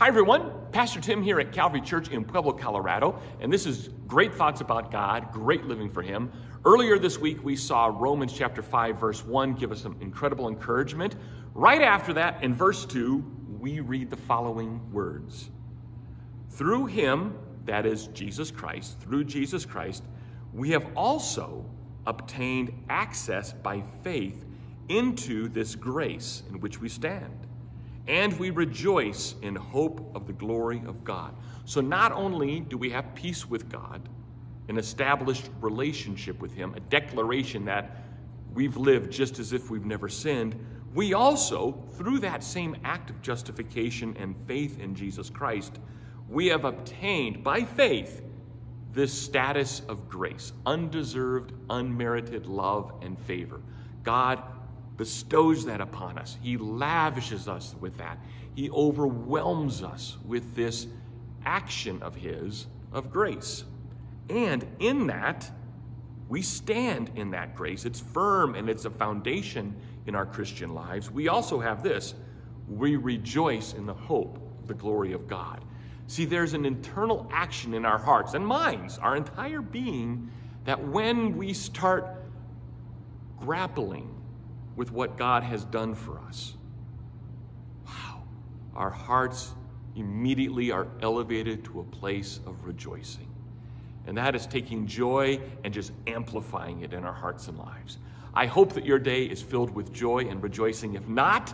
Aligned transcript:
Hi, 0.00 0.08
everyone. 0.08 0.50
Pastor 0.72 0.98
Tim 0.98 1.22
here 1.22 1.38
at 1.40 1.52
Calvary 1.52 1.82
Church 1.82 2.08
in 2.08 2.24
Pueblo, 2.24 2.52
Colorado, 2.52 3.20
and 3.38 3.52
this 3.52 3.66
is 3.66 3.90
Great 4.06 4.32
Thoughts 4.32 4.62
About 4.62 4.90
God, 4.90 5.30
Great 5.30 5.66
Living 5.66 5.90
for 5.90 6.00
Him. 6.00 6.32
Earlier 6.64 6.98
this 6.98 7.18
week, 7.18 7.44
we 7.44 7.54
saw 7.54 7.94
Romans 7.94 8.32
chapter 8.32 8.62
5, 8.62 8.98
verse 8.98 9.22
1 9.26 9.56
give 9.56 9.70
us 9.70 9.82
some 9.82 9.98
incredible 10.00 10.48
encouragement. 10.48 11.16
Right 11.52 11.82
after 11.82 12.14
that, 12.14 12.42
in 12.42 12.54
verse 12.54 12.86
2, 12.86 13.22
we 13.60 13.80
read 13.80 14.08
the 14.08 14.16
following 14.16 14.80
words 14.90 15.50
Through 16.48 16.86
Him, 16.86 17.38
that 17.66 17.84
is 17.84 18.06
Jesus 18.06 18.50
Christ, 18.50 18.98
through 19.00 19.24
Jesus 19.24 19.66
Christ, 19.66 20.02
we 20.54 20.70
have 20.70 20.86
also 20.96 21.62
obtained 22.06 22.72
access 22.88 23.52
by 23.52 23.82
faith 24.02 24.46
into 24.88 25.50
this 25.50 25.74
grace 25.74 26.42
in 26.48 26.58
which 26.58 26.80
we 26.80 26.88
stand 26.88 27.49
and 28.10 28.36
we 28.40 28.50
rejoice 28.50 29.36
in 29.42 29.54
hope 29.54 30.10
of 30.16 30.26
the 30.26 30.32
glory 30.32 30.82
of 30.84 31.04
God. 31.04 31.32
So 31.64 31.80
not 31.80 32.10
only 32.10 32.58
do 32.58 32.76
we 32.76 32.90
have 32.90 33.14
peace 33.14 33.48
with 33.48 33.70
God, 33.70 34.08
an 34.68 34.78
established 34.78 35.48
relationship 35.60 36.40
with 36.40 36.52
Him, 36.52 36.74
a 36.74 36.80
declaration 36.80 37.64
that 37.66 38.02
we've 38.52 38.76
lived 38.76 39.12
just 39.12 39.38
as 39.38 39.52
if 39.52 39.70
we've 39.70 39.86
never 39.86 40.08
sinned, 40.08 40.56
we 40.92 41.14
also, 41.14 41.84
through 41.92 42.18
that 42.18 42.42
same 42.42 42.76
act 42.82 43.10
of 43.10 43.22
justification 43.22 44.16
and 44.18 44.36
faith 44.44 44.80
in 44.80 44.92
Jesus 44.92 45.30
Christ, 45.30 45.78
we 46.28 46.48
have 46.48 46.64
obtained 46.64 47.44
by 47.44 47.62
faith 47.62 48.22
this 48.92 49.12
status 49.12 49.82
of 49.88 50.08
grace, 50.08 50.52
undeserved, 50.66 51.52
unmerited 51.70 52.46
love 52.46 52.92
and 53.02 53.16
favor. 53.20 53.60
God 54.02 54.42
bestows 55.00 55.64
that 55.64 55.80
upon 55.80 56.18
us. 56.18 56.36
He 56.42 56.58
lavishes 56.58 57.48
us 57.48 57.74
with 57.80 57.96
that. 57.96 58.18
He 58.54 58.68
overwhelms 58.68 59.82
us 59.82 60.18
with 60.26 60.54
this 60.54 60.88
action 61.46 62.02
of 62.02 62.14
His 62.14 62.66
of 62.92 63.10
grace. 63.10 63.64
And 64.28 64.66
in 64.78 65.06
that, 65.06 65.50
we 66.28 66.42
stand 66.42 67.12
in 67.14 67.30
that 67.30 67.56
grace. 67.56 67.86
It's 67.86 67.98
firm 67.98 68.54
and 68.54 68.68
it's 68.68 68.84
a 68.84 68.90
foundation 68.90 69.74
in 70.06 70.14
our 70.14 70.26
Christian 70.26 70.74
lives. 70.74 71.10
We 71.10 71.28
also 71.28 71.58
have 71.58 71.82
this 71.82 72.12
we 72.68 72.96
rejoice 72.96 73.72
in 73.72 73.86
the 73.86 73.94
hope 73.94 74.36
of 74.60 74.68
the 74.68 74.74
glory 74.74 75.14
of 75.14 75.26
God. 75.26 75.64
See, 76.08 76.26
there's 76.26 76.52
an 76.52 76.66
internal 76.66 77.26
action 77.32 77.72
in 77.72 77.86
our 77.86 77.98
hearts 77.98 78.34
and 78.34 78.46
minds, 78.46 78.98
our 78.98 79.16
entire 79.16 79.62
being, 79.62 80.30
that 80.66 80.88
when 80.88 81.38
we 81.38 81.54
start 81.54 82.06
grappling 83.38 84.19
with 84.80 84.90
what 84.92 85.18
God 85.18 85.42
has 85.42 85.66
done 85.66 85.94
for 85.94 86.18
us. 86.20 86.54
Wow. 87.84 88.22
Our 88.74 88.88
hearts 88.88 89.52
immediately 89.94 90.70
are 90.70 90.88
elevated 91.02 91.62
to 91.66 91.80
a 91.80 91.84
place 91.84 92.40
of 92.46 92.64
rejoicing. 92.64 93.28
And 94.06 94.16
that 94.16 94.34
is 94.34 94.46
taking 94.46 94.86
joy 94.86 95.38
and 95.64 95.74
just 95.74 95.92
amplifying 96.06 96.80
it 96.80 96.94
in 96.94 97.04
our 97.04 97.12
hearts 97.12 97.46
and 97.48 97.58
lives. 97.58 97.98
I 98.32 98.46
hope 98.46 98.72
that 98.72 98.86
your 98.86 98.98
day 98.98 99.24
is 99.24 99.42
filled 99.42 99.68
with 99.68 99.92
joy 99.92 100.20
and 100.30 100.42
rejoicing. 100.42 100.94
If 100.94 101.06
not, 101.06 101.52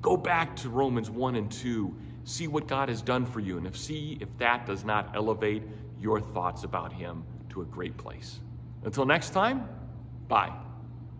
go 0.00 0.16
back 0.16 0.56
to 0.56 0.70
Romans 0.70 1.10
1 1.10 1.34
and 1.34 1.52
2. 1.52 1.94
See 2.24 2.48
what 2.48 2.66
God 2.66 2.88
has 2.88 3.02
done 3.02 3.26
for 3.26 3.40
you, 3.40 3.58
and 3.58 3.66
if 3.66 3.76
see 3.76 4.16
if 4.22 4.28
that 4.38 4.64
does 4.64 4.86
not 4.86 5.14
elevate 5.14 5.64
your 6.00 6.18
thoughts 6.18 6.64
about 6.64 6.94
Him 6.94 7.24
to 7.50 7.60
a 7.60 7.66
great 7.66 7.98
place. 7.98 8.40
Until 8.84 9.04
next 9.04 9.34
time, 9.34 9.68
bye. 10.28 10.50